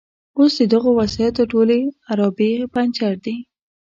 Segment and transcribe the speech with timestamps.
[0.37, 3.35] اوس د دغو وسایطو ټولې عرابې پنجر دي.